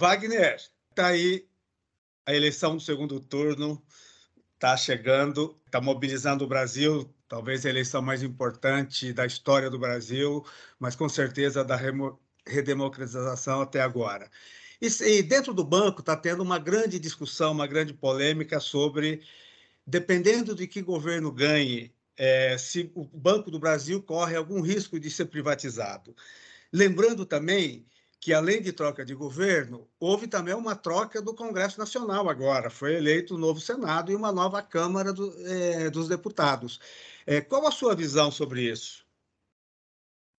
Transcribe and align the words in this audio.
Wagner, 0.00 0.54
está 0.90 1.08
aí 1.08 1.48
a 2.24 2.32
eleição 2.32 2.76
do 2.76 2.80
segundo 2.80 3.18
turno, 3.18 3.84
está 4.54 4.76
chegando, 4.76 5.60
está 5.66 5.80
mobilizando 5.80 6.44
o 6.44 6.46
Brasil, 6.46 7.12
talvez 7.26 7.66
a 7.66 7.68
eleição 7.68 8.00
mais 8.00 8.22
importante 8.22 9.12
da 9.12 9.26
história 9.26 9.68
do 9.68 9.76
Brasil, 9.76 10.46
mas 10.78 10.94
com 10.94 11.08
certeza 11.08 11.64
da 11.64 11.76
redemocratização 12.46 13.60
até 13.60 13.80
agora. 13.80 14.30
E, 14.80 15.20
dentro 15.20 15.52
do 15.52 15.64
banco 15.64 15.98
está 15.98 16.16
tendo 16.16 16.44
uma 16.44 16.60
grande 16.60 17.00
discussão, 17.00 17.50
uma 17.50 17.66
grande 17.66 17.92
polêmica 17.92 18.60
sobre, 18.60 19.26
dependendo 19.84 20.54
de 20.54 20.68
que 20.68 20.80
governo 20.80 21.32
ganhe, 21.32 21.92
é, 22.16 22.56
se 22.56 22.92
o 22.94 23.04
Banco 23.04 23.50
do 23.50 23.58
Brasil 23.58 24.00
corre 24.00 24.36
algum 24.36 24.60
risco 24.60 25.00
de 25.00 25.10
ser 25.10 25.24
privatizado. 25.24 26.14
Lembrando 26.72 27.26
também 27.26 27.84
que, 28.20 28.32
além 28.32 28.60
de 28.60 28.72
troca 28.72 29.04
de 29.04 29.14
governo, 29.14 29.88
houve 30.00 30.26
também 30.26 30.54
uma 30.54 30.74
troca 30.74 31.22
do 31.22 31.34
Congresso 31.34 31.78
Nacional 31.78 32.28
agora. 32.28 32.68
Foi 32.68 32.94
eleito 32.94 33.34
um 33.34 33.38
novo 33.38 33.60
Senado 33.60 34.10
e 34.10 34.16
uma 34.16 34.32
nova 34.32 34.60
Câmara 34.62 35.12
do, 35.12 35.32
é, 35.46 35.90
dos 35.90 36.08
Deputados. 36.08 36.80
É, 37.26 37.40
qual 37.40 37.66
a 37.66 37.70
sua 37.70 37.94
visão 37.94 38.30
sobre 38.30 38.62
isso? 38.62 39.06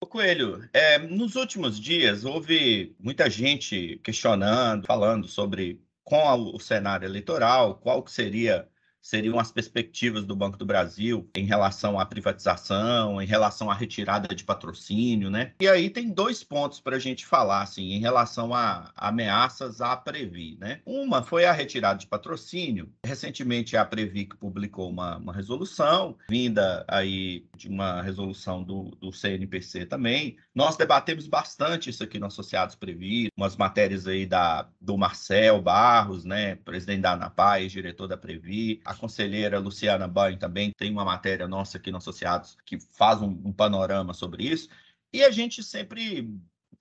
Coelho, 0.08 0.68
é, 0.72 0.98
nos 0.98 1.36
últimos 1.36 1.78
dias 1.78 2.24
houve 2.24 2.96
muita 2.98 3.28
gente 3.28 4.00
questionando, 4.02 4.86
falando 4.86 5.28
sobre 5.28 5.80
com 6.02 6.54
o 6.54 6.58
cenário 6.58 7.06
eleitoral, 7.06 7.76
qual 7.76 8.02
que 8.02 8.10
seria 8.10 8.68
seriam 9.02 9.38
as 9.38 9.50
perspectivas 9.50 10.24
do 10.24 10.36
Banco 10.36 10.56
do 10.56 10.66
Brasil 10.66 11.28
em 11.34 11.44
relação 11.44 11.98
à 11.98 12.06
privatização, 12.06 13.20
em 13.20 13.26
relação 13.26 13.70
à 13.70 13.74
retirada 13.74 14.34
de 14.34 14.44
patrocínio, 14.44 15.30
né? 15.30 15.52
E 15.60 15.68
aí 15.68 15.90
tem 15.90 16.10
dois 16.10 16.44
pontos 16.44 16.80
para 16.80 16.96
a 16.96 16.98
gente 16.98 17.26
falar, 17.26 17.62
assim, 17.62 17.92
em 17.92 18.00
relação 18.00 18.54
a 18.54 18.90
ameaças 18.96 19.80
à 19.80 19.96
Previ, 19.96 20.56
né? 20.60 20.80
Uma 20.84 21.22
foi 21.22 21.44
a 21.44 21.52
retirada 21.52 21.98
de 21.98 22.06
patrocínio. 22.06 22.92
Recentemente 23.04 23.76
a 23.76 23.84
Previ 23.84 24.26
publicou 24.26 24.90
uma, 24.90 25.16
uma 25.16 25.32
resolução, 25.32 26.16
vinda 26.28 26.84
aí 26.88 27.46
de 27.56 27.68
uma 27.68 28.02
resolução 28.02 28.62
do, 28.62 28.90
do 29.00 29.12
CNPC 29.12 29.86
também. 29.86 30.36
Nós 30.54 30.76
debatemos 30.76 31.26
bastante 31.26 31.90
isso 31.90 32.02
aqui 32.02 32.18
no 32.18 32.26
Associados 32.26 32.74
Previ, 32.74 33.28
umas 33.36 33.56
matérias 33.56 34.06
aí 34.06 34.26
da, 34.26 34.68
do 34.80 34.96
Marcel 34.96 35.60
Barros, 35.60 36.24
né? 36.24 36.56
Presidente 36.56 37.02
da 37.02 37.12
ANAPAI, 37.12 37.68
diretor 37.68 38.06
da 38.06 38.16
Previ, 38.16 38.80
a 38.90 38.94
conselheira 38.94 39.60
Luciana 39.60 40.08
Banho 40.08 40.36
também 40.36 40.72
tem 40.72 40.90
uma 40.90 41.04
matéria 41.04 41.46
nossa 41.46 41.78
aqui 41.78 41.92
no 41.92 41.98
Associados 41.98 42.56
que 42.66 42.80
faz 42.80 43.22
um, 43.22 43.40
um 43.44 43.52
panorama 43.52 44.12
sobre 44.12 44.42
isso. 44.42 44.68
E 45.12 45.22
a 45.22 45.30
gente 45.30 45.62
sempre 45.62 46.28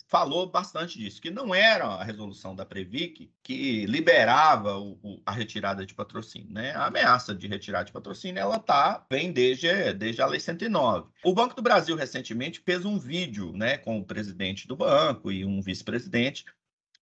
falou 0.08 0.50
bastante 0.50 0.98
disso, 0.98 1.22
que 1.22 1.30
não 1.30 1.54
era 1.54 1.86
a 1.86 2.04
resolução 2.04 2.56
da 2.56 2.66
Previc 2.66 3.32
que 3.44 3.86
liberava 3.86 4.76
o, 4.80 5.00
o, 5.04 5.22
a 5.24 5.32
retirada 5.32 5.86
de 5.86 5.94
patrocínio, 5.94 6.52
né? 6.52 6.72
A 6.72 6.88
ameaça 6.88 7.36
de 7.36 7.46
retirada 7.46 7.86
de 7.86 7.92
patrocínio, 7.92 8.40
ela 8.40 8.58
tá 8.58 9.06
vem 9.08 9.32
desde, 9.32 9.94
desde 9.94 10.20
a 10.20 10.26
Lei 10.26 10.40
109. 10.40 11.12
O 11.24 11.32
Banco 11.32 11.56
do 11.56 11.62
Brasil 11.62 11.96
recentemente 11.96 12.60
fez 12.66 12.86
um 12.86 12.98
vídeo, 12.98 13.54
né, 13.54 13.78
com 13.78 14.00
o 14.00 14.06
presidente 14.06 14.68
do 14.68 14.76
banco 14.76 15.32
e 15.32 15.46
um 15.46 15.62
vice-presidente 15.62 16.44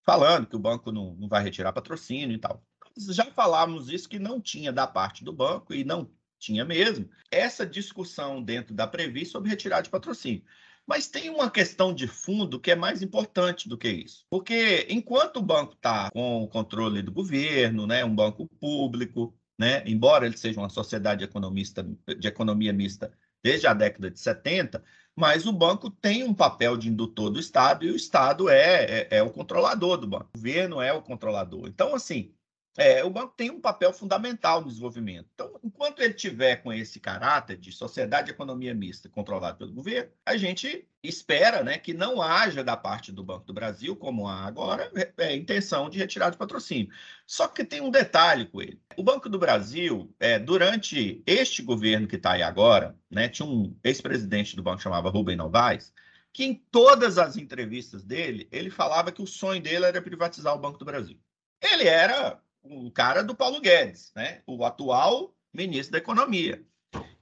falando 0.04 0.46
que 0.46 0.56
o 0.56 0.60
banco 0.60 0.92
não, 0.92 1.14
não 1.14 1.28
vai 1.28 1.42
retirar 1.42 1.72
patrocínio 1.72 2.34
e 2.34 2.38
tal 2.38 2.62
já 3.06 3.26
falávamos 3.26 3.88
isso 3.90 4.08
que 4.08 4.18
não 4.18 4.40
tinha 4.40 4.72
da 4.72 4.86
parte 4.86 5.24
do 5.24 5.32
banco 5.32 5.74
e 5.74 5.84
não 5.84 6.10
tinha 6.38 6.64
mesmo 6.64 7.08
essa 7.30 7.66
discussão 7.66 8.42
dentro 8.42 8.74
da 8.74 8.86
Previ 8.86 9.26
sobre 9.26 9.50
retirada 9.50 9.82
de 9.82 9.90
patrocínio. 9.90 10.42
Mas 10.86 11.06
tem 11.06 11.28
uma 11.28 11.50
questão 11.50 11.92
de 11.92 12.06
fundo 12.06 12.58
que 12.58 12.70
é 12.70 12.76
mais 12.76 13.02
importante 13.02 13.68
do 13.68 13.76
que 13.76 13.90
isso. 13.90 14.24
Porque 14.30 14.86
enquanto 14.88 15.36
o 15.36 15.42
banco 15.42 15.74
está 15.74 16.10
com 16.10 16.42
o 16.42 16.48
controle 16.48 17.02
do 17.02 17.12
governo, 17.12 17.86
né, 17.86 18.02
um 18.04 18.14
banco 18.14 18.48
público, 18.58 19.34
né, 19.58 19.82
embora 19.86 20.24
ele 20.24 20.38
seja 20.38 20.58
uma 20.58 20.70
sociedade 20.70 21.22
economista, 21.22 21.86
de 22.18 22.26
economia 22.26 22.72
mista 22.72 23.12
desde 23.42 23.66
a 23.66 23.74
década 23.74 24.10
de 24.10 24.18
70, 24.18 24.82
mas 25.14 25.46
o 25.46 25.52
banco 25.52 25.90
tem 25.90 26.24
um 26.24 26.32
papel 26.32 26.76
de 26.76 26.88
indutor 26.88 27.30
do 27.30 27.40
Estado 27.40 27.84
e 27.84 27.90
o 27.90 27.96
Estado 27.96 28.48
é, 28.48 28.84
é, 28.84 29.08
é 29.18 29.22
o 29.22 29.30
controlador 29.30 29.98
do 29.98 30.06
banco. 30.06 30.30
O 30.34 30.38
governo 30.38 30.80
é 30.80 30.92
o 30.92 31.02
controlador. 31.02 31.66
Então, 31.66 31.94
assim, 31.94 32.32
é, 32.76 33.02
o 33.02 33.10
banco 33.10 33.34
tem 33.36 33.50
um 33.50 33.60
papel 33.60 33.92
fundamental 33.92 34.60
no 34.60 34.68
desenvolvimento. 34.68 35.28
Então, 35.34 35.58
enquanto 35.64 36.00
ele 36.00 36.14
tiver 36.14 36.56
com 36.56 36.72
esse 36.72 37.00
caráter 37.00 37.56
de 37.56 37.72
sociedade 37.72 38.30
e 38.30 38.32
economia 38.32 38.72
mista 38.72 39.08
controlado 39.08 39.58
pelo 39.58 39.72
governo, 39.72 40.12
a 40.24 40.36
gente 40.36 40.86
espera 41.02 41.64
né, 41.64 41.76
que 41.76 41.92
não 41.92 42.22
haja 42.22 42.62
da 42.62 42.76
parte 42.76 43.10
do 43.10 43.24
Banco 43.24 43.46
do 43.46 43.52
Brasil, 43.52 43.96
como 43.96 44.28
há 44.28 44.46
agora, 44.46 44.90
é, 45.16 45.34
intenção 45.34 45.90
de 45.90 45.98
retirar 45.98 46.30
de 46.30 46.36
patrocínio. 46.36 46.88
Só 47.26 47.48
que 47.48 47.64
tem 47.64 47.80
um 47.80 47.90
detalhe 47.90 48.46
com 48.46 48.62
ele. 48.62 48.80
O 48.96 49.02
Banco 49.02 49.28
do 49.28 49.38
Brasil, 49.38 50.14
é, 50.20 50.38
durante 50.38 51.20
este 51.26 51.62
governo 51.62 52.06
que 52.06 52.16
está 52.16 52.32
aí 52.32 52.42
agora, 52.42 52.96
né, 53.10 53.28
tinha 53.28 53.46
um 53.46 53.76
ex-presidente 53.82 54.54
do 54.54 54.62
banco 54.62 54.82
chamava 54.82 55.10
Rubem 55.10 55.36
Novaes, 55.36 55.92
que 56.32 56.44
em 56.44 56.54
todas 56.54 57.18
as 57.18 57.36
entrevistas 57.36 58.04
dele, 58.04 58.48
ele 58.52 58.70
falava 58.70 59.10
que 59.10 59.20
o 59.20 59.26
sonho 59.26 59.60
dele 59.60 59.84
era 59.84 60.00
privatizar 60.00 60.54
o 60.54 60.60
Banco 60.60 60.78
do 60.78 60.84
Brasil. 60.84 61.18
Ele 61.60 61.88
era 61.88 62.40
o 62.62 62.90
cara 62.90 63.22
do 63.22 63.34
Paulo 63.34 63.60
Guedes, 63.60 64.12
né? 64.14 64.42
o 64.46 64.64
atual 64.64 65.34
ministro 65.52 65.92
da 65.92 65.98
Economia. 65.98 66.64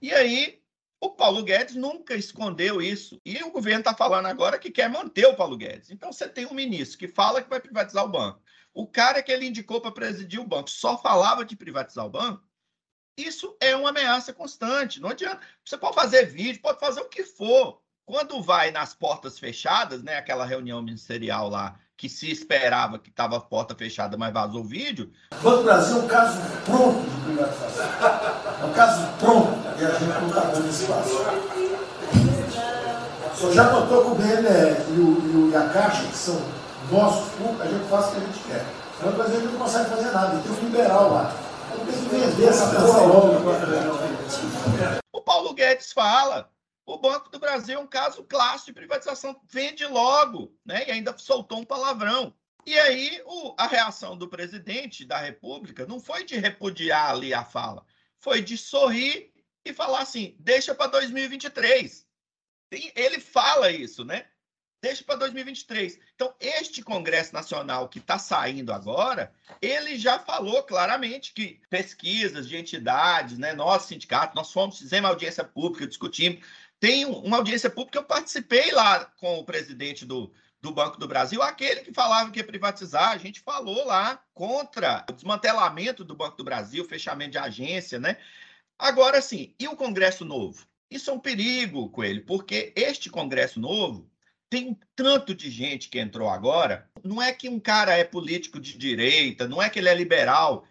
E 0.01 0.13
aí, 0.13 0.63
o 1.01 1.11
Paulo 1.11 1.43
Guedes 1.43 1.75
nunca 1.75 2.15
escondeu 2.15 2.81
isso. 2.83 3.21
E 3.25 3.43
o 3.43 3.51
governo 3.51 3.81
está 3.81 3.95
falando 3.95 4.27
agora 4.27 4.59
que 4.59 4.71
quer 4.71 4.89
manter 4.89 5.27
o 5.27 5.37
Paulo 5.37 5.57
Guedes. 5.57 5.91
Então, 5.91 6.13
você 6.13 6.29
tem 6.29 6.47
um 6.47 6.55
ministro 6.55 6.99
que 6.99 7.09
fala 7.09 7.43
que 7.43 7.51
vai 7.51 7.61
privatizar 7.61 8.05
o 8.05 8.09
banco. 8.09 8.43
O 8.75 8.87
cara 8.87 9.23
que 9.23 9.33
ele 9.33 9.47
indicou 9.47 9.81
para 9.81 9.93
presidir 9.93 10.41
o 10.41 10.47
banco 10.47 10.71
só 10.71 10.99
falava 10.99 11.45
de 11.45 11.57
privatizar 11.57 12.05
o 12.05 12.11
banco. 12.11 12.47
Isso 13.17 13.57
é 13.61 13.75
uma 13.75 13.89
ameaça 13.89 14.33
constante. 14.33 15.01
Não 15.01 15.11
adianta. 15.11 15.41
Você 15.65 15.79
pode 15.79 15.95
fazer 15.95 16.27
vídeo, 16.27 16.61
pode 16.61 16.79
fazer 16.79 17.01
o 17.01 17.09
que 17.09 17.25
for. 17.25 17.81
Quando 18.05 18.43
vai 18.43 18.71
nas 18.71 18.95
portas 18.95 19.39
fechadas, 19.39 20.03
né, 20.03 20.17
aquela 20.17 20.45
reunião 20.45 20.83
ministerial 20.83 21.49
lá 21.49 21.81
que 21.97 22.09
se 22.09 22.31
esperava 22.31 22.99
que 22.99 23.09
estava 23.09 23.37
a 23.39 23.41
porta 23.41 23.75
fechada, 23.75 24.17
mas 24.17 24.33
vazou 24.33 24.61
o 24.61 24.65
vídeo. 24.65 25.11
O 25.33 25.43
Banco 25.43 25.63
Brasil 25.65 25.97
é 25.97 26.01
um 26.01 26.07
caso 26.07 26.41
pronto 26.65 27.01
de 27.01 27.21
privatização. 27.25 27.85
É 28.61 28.65
um 28.67 28.73
caso 28.73 29.07
pronto 29.19 29.59
e 29.79 29.85
a 29.85 29.91
gente 29.91 30.05
não 30.05 30.29
está 30.29 30.41
dando 30.41 30.69
espaço. 30.69 31.25
Só 33.35 33.53
já 33.53 33.71
notou 33.71 34.05
que 34.05 34.11
o 34.11 34.15
BNE 34.15 34.95
e, 34.95 35.01
o, 35.01 35.51
e 35.51 35.57
a 35.57 35.69
Caixa, 35.69 36.07
que 36.07 36.17
são 36.17 36.41
nossos 36.91 37.33
públicos, 37.35 37.61
a 37.63 37.67
gente 37.67 37.89
faz 37.89 38.07
o 38.07 38.11
que 38.11 38.17
a 38.17 38.21
gente 38.21 38.39
quer. 38.45 38.65
Mas 39.03 39.13
o 39.13 39.17
Brasil 39.17 39.41
não 39.41 39.59
consegue 39.59 39.91
fazer 39.91 40.11
nada, 40.11 40.39
tem 40.39 40.53
um 40.53 40.61
liberal 40.61 41.13
lá. 41.13 41.35
Então 41.67 41.87
tem 41.87 41.95
que 41.95 42.09
vender 42.09 42.49
essa 42.49 42.67
porra 42.75 43.01
logo. 43.01 43.37
O 45.13 45.21
Paulo 45.21 45.55
Guedes 45.55 45.93
fala 45.93 46.49
o 46.87 46.99
Banco 46.99 47.29
do 47.29 47.41
Brasil 47.41 47.77
é 47.79 47.83
um 47.83 47.87
caso 47.87 48.23
clássico 48.23 48.67
de 48.67 48.75
privatização. 48.75 49.41
Vende 49.51 49.85
logo, 49.85 50.57
né? 50.65 50.87
E 50.87 50.93
ainda 50.93 51.19
soltou 51.19 51.59
um 51.59 51.65
palavrão. 51.65 52.33
E 52.65 52.79
aí, 52.79 53.21
o, 53.27 53.55
a 53.59 53.67
reação 53.67 54.17
do 54.17 54.29
presidente 54.29 55.05
da 55.05 55.19
República 55.19 55.85
não 55.85 56.01
foi 56.01 56.25
de 56.25 56.37
repudiar 56.37 57.11
ali 57.11 57.35
a 57.35 57.45
fala, 57.45 57.85
foi 58.19 58.41
de 58.41 58.57
sorrir 58.57 59.33
e 59.65 59.73
falar 59.73 60.01
assim: 60.01 60.37
deixa 60.39 60.75
para 60.75 60.93
2023. 60.93 62.07
Ele 62.71 63.21
fala 63.21 63.71
isso, 63.71 64.05
né? 64.05 64.27
Deixa 64.83 65.03
para 65.03 65.17
2023. 65.17 65.99
Então, 66.15 66.35
este 66.39 66.83
Congresso 66.83 67.33
Nacional 67.33 67.89
que 67.89 67.99
está 67.99 68.19
saindo 68.19 68.73
agora, 68.73 69.33
ele 69.61 69.99
já 69.99 70.19
falou 70.19 70.63
claramente 70.63 71.33
que 71.33 71.61
pesquisas 71.69 72.49
de 72.49 72.57
entidades, 72.57 73.39
né? 73.39 73.53
Nós, 73.53 73.83
sindicato, 73.85 74.37
nós 74.37 74.53
fomos, 74.53 74.79
fizemos 74.79 75.11
audiência 75.11 75.43
pública, 75.43 75.87
discutimos 75.87 76.45
tem 76.79 77.05
uma 77.07 77.39
audiência 77.39 77.71
pública, 77.71 77.99
eu 77.99 78.05
participei 78.05 78.71
lá 78.73 79.07
com 79.17 79.39
o 79.39 79.45
presidente 79.45 80.05
do, 80.05 80.33
do 80.61 80.73
Banco 80.73 80.99
do 80.99 81.09
Brasil, 81.09 81.43
aquele 81.43 81.81
que 81.81 81.93
falava 81.93 82.31
que 82.31 82.39
ia 82.39 82.47
privatizar, 82.47 83.13
a 83.13 83.19
gente 83.19 83.41
falou 83.41 83.87
lá 83.87 84.23
contra 84.35 85.05
o 85.09 85.13
desmantelamento 85.13 86.05
do 86.05 86.15
Banco 86.15 86.37
do 86.37 86.45
Brasil, 86.45 86.85
fechamento 86.85 87.33
de 87.33 87.39
agência, 87.39 87.99
né? 87.99 88.19
Agora 88.79 89.23
sim, 89.23 89.55
e 89.59 89.67
o 89.67 89.77
Congresso 89.77 90.25
Novo? 90.25 90.67
Isso 90.91 91.11
é 91.11 91.13
um 91.15 91.19
perigo, 91.19 91.89
Coelho, 91.89 92.25
porque 92.27 92.73
este 92.77 93.09
Congresso 93.09 93.59
Novo 93.59 94.09
tem 94.49 94.69
um 94.69 94.77
tanto 94.95 95.35
de 95.35 95.51
gente 95.51 95.89
que 95.89 95.99
entrou 95.99 96.29
agora. 96.29 96.89
Não 97.03 97.21
é 97.21 97.33
que 97.33 97.49
um 97.49 97.59
cara 97.59 97.97
é 97.97 98.05
político 98.05 98.61
de 98.61 98.77
direita, 98.79 99.49
não 99.49 99.61
é 99.61 99.69
que 99.69 99.79
ele 99.79 99.89
é 99.89 99.95
liberal. 99.95 100.67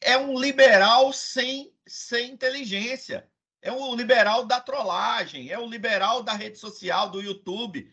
É 0.00 0.16
um 0.16 0.38
liberal 0.38 1.12
sem, 1.12 1.72
sem 1.86 2.30
inteligência. 2.30 3.28
É 3.62 3.70
o 3.70 3.94
liberal 3.94 4.46
da 4.46 4.60
trollagem, 4.60 5.50
é 5.50 5.58
o 5.58 5.66
liberal 5.66 6.22
da 6.22 6.32
rede 6.32 6.58
social, 6.58 7.10
do 7.10 7.20
YouTube, 7.20 7.90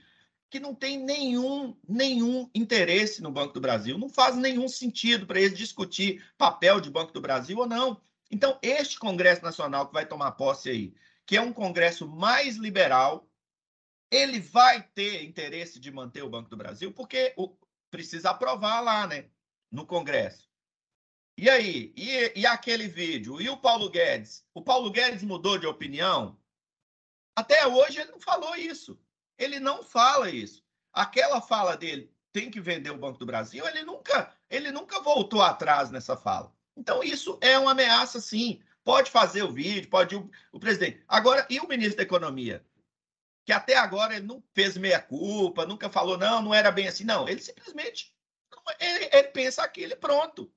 que 0.49 0.59
não 0.59 0.73
tem 0.73 0.97
nenhum, 0.97 1.75
nenhum 1.87 2.49
interesse 2.55 3.21
no 3.21 3.31
Banco 3.31 3.53
do 3.53 3.59
Brasil. 3.59 3.97
Não 3.97 4.07
faz 4.07 4.37
nenhum 4.37 4.69
sentido 4.69 5.25
para 5.25 5.41
eles 5.41 5.57
discutir 5.57 6.23
papel 6.37 6.79
de 6.79 6.89
Banco 6.89 7.11
do 7.11 7.19
Brasil 7.19 7.57
ou 7.57 7.67
não. 7.67 7.99
Então, 8.31 8.57
este 8.61 8.97
Congresso 8.97 9.43
Nacional 9.43 9.87
que 9.87 9.93
vai 9.93 10.05
tomar 10.05 10.31
posse 10.31 10.69
aí, 10.69 10.93
que 11.25 11.35
é 11.35 11.41
um 11.41 11.51
Congresso 11.51 12.07
mais 12.07 12.55
liberal, 12.55 13.26
ele 14.11 14.39
vai 14.39 14.81
ter 14.81 15.23
interesse 15.23 15.79
de 15.79 15.91
manter 15.91 16.23
o 16.23 16.29
Banco 16.29 16.49
do 16.49 16.57
Brasil, 16.57 16.91
porque 16.93 17.33
o, 17.37 17.55
precisa 17.89 18.31
aprovar 18.31 18.81
lá, 18.81 19.07
né? 19.07 19.29
No 19.71 19.85
Congresso. 19.85 20.47
E 21.37 21.49
aí? 21.49 21.93
E, 21.95 22.39
e 22.39 22.45
aquele 22.45 22.87
vídeo? 22.87 23.39
E 23.41 23.49
o 23.49 23.57
Paulo 23.57 23.89
Guedes? 23.89 24.45
O 24.53 24.61
Paulo 24.61 24.89
Guedes 24.89 25.23
mudou 25.23 25.57
de 25.57 25.67
opinião? 25.67 26.39
Até 27.35 27.67
hoje 27.67 27.99
ele 27.99 28.11
não 28.11 28.19
falou 28.19 28.55
isso. 28.55 28.99
Ele 29.37 29.59
não 29.59 29.83
fala 29.83 30.31
isso. 30.31 30.63
Aquela 30.91 31.39
fala 31.39 31.77
dele, 31.77 32.11
tem 32.33 32.49
que 32.49 32.59
vender 32.59 32.89
o 32.89 32.97
Banco 32.97 33.19
do 33.19 33.25
Brasil, 33.25 33.67
ele 33.67 33.83
nunca, 33.83 34.33
ele 34.49 34.71
nunca 34.71 34.99
voltou 34.99 35.41
atrás 35.41 35.91
nessa 35.91 36.17
fala. 36.17 36.51
Então, 36.75 37.03
isso 37.03 37.37
é 37.41 37.57
uma 37.57 37.71
ameaça, 37.71 38.19
sim. 38.19 38.61
Pode 38.83 39.11
fazer 39.11 39.43
o 39.43 39.51
vídeo, 39.51 39.89
pode 39.89 40.15
o, 40.15 40.29
o 40.51 40.59
presidente. 40.59 41.03
Agora, 41.07 41.45
e 41.49 41.59
o 41.59 41.67
ministro 41.67 41.97
da 41.97 42.03
Economia? 42.03 42.65
Que 43.47 43.53
até 43.53 43.77
agora 43.77 44.17
ele 44.17 44.27
não 44.27 44.43
fez 44.53 44.77
meia-culpa, 44.77 45.65
nunca 45.65 45.89
falou, 45.89 46.17
não, 46.17 46.41
não 46.41 46.53
era 46.53 46.69
bem 46.69 46.89
assim. 46.89 47.05
Não, 47.05 47.29
ele 47.29 47.41
simplesmente 47.41 48.13
ele, 48.77 49.09
ele 49.09 49.27
pensa 49.29 49.63
aquilo 49.63 49.93
e 49.93 49.95
pronto. 49.95 50.51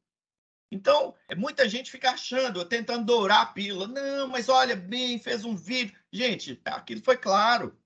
Então, 0.73 1.15
muita 1.37 1.69
gente 1.69 1.89
fica 1.89 2.11
achando, 2.11 2.65
tentando 2.65 3.05
dourar 3.05 3.43
a 3.43 3.47
pílula. 3.47 3.87
Não, 3.87 4.27
mas 4.27 4.49
olha 4.49 4.75
bem, 4.75 5.21
fez 5.21 5.45
um 5.45 5.55
vídeo. 5.55 5.97
Gente, 6.13 6.61
aquilo 6.65 7.01
foi 7.01 7.17
claro. 7.17 7.79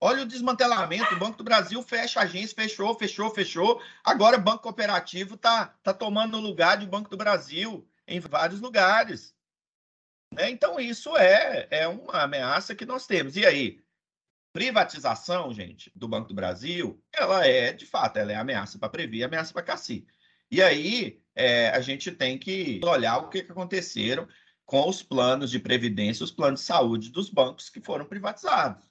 Olha 0.00 0.24
o 0.24 0.26
desmantelamento. 0.26 1.14
O 1.14 1.18
Banco 1.18 1.38
do 1.38 1.44
Brasil 1.44 1.80
fecha 1.84 2.20
agência, 2.20 2.56
fechou, 2.56 2.98
fechou, 2.98 3.30
fechou. 3.30 3.80
Agora 4.02 4.36
o 4.36 4.42
Banco 4.42 4.64
Cooperativo 4.64 5.36
está 5.36 5.66
tá 5.80 5.94
tomando 5.94 6.38
o 6.38 6.40
lugar 6.40 6.76
de 6.76 6.86
Banco 6.86 7.08
do 7.08 7.16
Brasil 7.16 7.88
em 8.04 8.18
vários 8.18 8.60
lugares. 8.60 9.32
Né? 10.34 10.50
Então, 10.50 10.80
isso 10.80 11.16
é, 11.16 11.68
é 11.70 11.86
uma 11.86 12.22
ameaça 12.22 12.74
que 12.74 12.84
nós 12.84 13.06
temos. 13.06 13.36
E 13.36 13.46
aí? 13.46 13.80
Privatização, 14.58 15.54
gente, 15.54 15.88
do 15.94 16.08
Banco 16.08 16.26
do 16.26 16.34
Brasil, 16.34 17.00
ela 17.12 17.46
é, 17.46 17.72
de 17.72 17.86
fato, 17.86 18.16
ela 18.16 18.32
é 18.32 18.34
ameaça 18.34 18.76
para 18.76 18.88
prever, 18.88 19.22
ameaça 19.22 19.52
para 19.52 19.62
cacique. 19.62 20.12
E 20.50 20.60
aí, 20.60 21.22
é, 21.32 21.68
a 21.68 21.80
gente 21.80 22.10
tem 22.10 22.36
que 22.36 22.80
olhar 22.82 23.18
o 23.18 23.28
que, 23.28 23.44
que 23.44 23.52
aconteceram 23.52 24.26
com 24.66 24.88
os 24.88 25.00
planos 25.00 25.52
de 25.52 25.60
previdência, 25.60 26.24
os 26.24 26.32
planos 26.32 26.58
de 26.58 26.66
saúde 26.66 27.08
dos 27.10 27.30
bancos 27.30 27.70
que 27.70 27.80
foram 27.80 28.04
privatizados. 28.04 28.90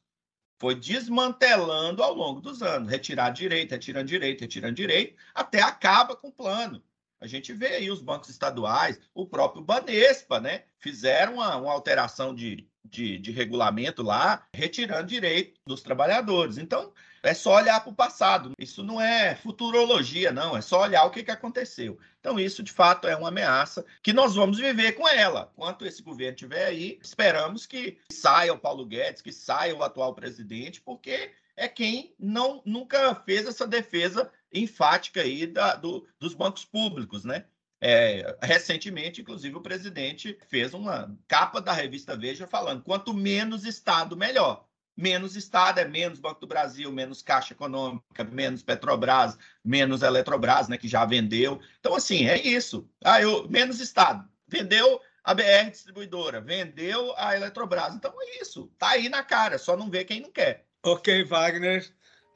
Foi 0.57 0.73
desmantelando 0.73 2.01
ao 2.01 2.13
longo 2.13 2.39
dos 2.39 2.61
anos, 2.61 2.89
retirar 2.89 3.31
direito, 3.31 3.73
retirando 3.73 4.07
direito, 4.07 4.39
retirando 4.39 4.73
direito, 4.73 5.17
até 5.35 5.61
acaba 5.61 6.15
com 6.15 6.29
o 6.29 6.33
plano. 6.33 6.81
A 7.19 7.27
gente 7.27 7.51
vê 7.51 7.75
aí 7.75 7.91
os 7.91 8.01
bancos 8.01 8.29
estaduais, 8.29 8.97
o 9.13 9.27
próprio 9.27 9.61
Banespa, 9.61 10.39
né? 10.39 10.63
Fizeram 10.79 11.33
uma, 11.33 11.57
uma 11.57 11.73
alteração 11.73 12.33
de, 12.33 12.66
de, 12.89 13.18
de, 13.18 13.31
regulamento 13.31 14.01
lá, 14.01 14.45
retirando 14.54 15.07
direito 15.07 15.60
dos 15.66 15.81
trabalhadores. 15.81 16.57
Então, 16.57 16.92
é 17.24 17.34
só 17.34 17.56
olhar 17.56 17.81
para 17.81 17.89
o 17.89 17.95
passado. 17.95 18.51
Isso 18.57 18.84
não 18.84 19.01
é 19.01 19.36
futurologia, 19.36 20.31
não. 20.31 20.56
É 20.56 20.62
só 20.62 20.81
olhar 20.81 21.04
o 21.06 21.12
que, 21.12 21.24
que 21.24 21.31
aconteceu. 21.31 22.00
Então, 22.19 22.39
isso, 22.39 22.63
de 22.63 22.72
fato, 22.72 23.07
é 23.07 23.16
uma 23.16 23.30
ameaça 23.30 23.86
que 24.01 24.13
nós 24.13 24.36
vamos 24.36 24.57
viver 24.57 24.94
com 24.94 25.07
ela. 25.07 25.51
Enquanto 25.54 25.86
esse 25.86 26.01
governo 26.01 26.36
estiver 26.36 26.66
aí, 26.66 27.00
esperamos 27.01 27.66
que 27.66 27.98
saia 28.12 28.54
o 28.54 28.60
Paulo 28.60 28.86
Guedes, 28.86 29.22
que 29.22 29.31
saia 29.31 29.75
o 29.75 29.84
atual 29.84 30.13
presidente, 30.13 30.81
porque 30.81 31.31
é 31.56 31.68
quem 31.68 32.13
não 32.19 32.62
nunca 32.66 33.16
fez 33.25 33.45
essa 33.48 33.66
defesa 33.66 34.31
enfática 34.54 35.22
aí 35.22 35.48
da, 35.48 35.75
do, 35.75 36.07
dos 36.19 36.34
bancos 36.34 36.63
públicos, 36.63 37.25
né? 37.25 37.45
É, 37.79 38.35
recentemente, 38.41 39.21
inclusive, 39.21 39.56
o 39.56 39.62
presidente 39.62 40.38
fez 40.47 40.74
uma 40.74 41.15
capa 41.27 41.62
da 41.62 41.71
revista 41.71 42.15
Veja 42.15 42.47
falando: 42.47 42.83
quanto 42.83 43.13
menos 43.13 43.65
Estado, 43.65 44.18
melhor. 44.18 44.65
Menos 44.95 45.35
Estado 45.35 45.79
é 45.79 45.85
menos 45.85 46.19
Banco 46.19 46.41
do 46.41 46.47
Brasil, 46.47 46.91
menos 46.91 47.21
Caixa 47.21 47.53
Econômica, 47.53 48.24
menos 48.24 48.63
Petrobras, 48.63 49.38
menos 49.63 50.01
Eletrobras, 50.01 50.68
né, 50.68 50.75
que 50.75 50.88
já 50.88 51.06
vendeu. 51.06 51.62
Então, 51.79 51.94
assim, 51.94 52.27
é 52.27 52.41
isso. 52.41 52.89
Ah, 53.03 53.21
eu, 53.21 53.47
menos 53.47 53.79
Estado. 53.79 54.27
Vendeu 54.47 55.00
a 55.24 55.35
BR 55.35 55.69
Distribuidora, 55.69 56.41
vendeu 56.41 57.13
a 57.15 57.35
Eletrobras. 57.35 57.94
Então, 57.94 58.12
é 58.19 58.41
isso. 58.41 58.71
Tá 58.79 58.89
aí 58.89 59.07
na 59.07 59.21
cara, 59.21 59.59
só 59.59 59.77
não 59.77 59.88
vê 59.88 60.03
quem 60.03 60.19
não 60.19 60.31
quer. 60.31 60.65
Ok, 60.83 61.24
Wagner. 61.25 61.85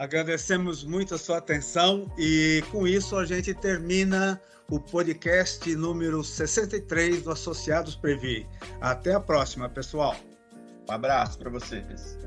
Agradecemos 0.01 0.83
muito 0.83 1.13
a 1.13 1.17
sua 1.19 1.37
atenção 1.37 2.11
e 2.17 2.63
com 2.71 2.87
isso 2.87 3.15
a 3.15 3.23
gente 3.23 3.53
termina 3.53 4.41
o 4.67 4.79
podcast 4.79 5.75
número 5.75 6.23
63 6.23 7.21
do 7.21 7.29
Associados 7.29 7.95
Previ. 7.95 8.47
Até 8.81 9.13
a 9.13 9.19
próxima, 9.19 9.69
pessoal. 9.69 10.15
Um 10.89 10.91
abraço 10.91 11.37
para 11.37 11.51
vocês. 11.51 12.17